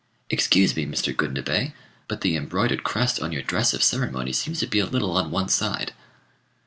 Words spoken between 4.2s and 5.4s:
seems to be a little on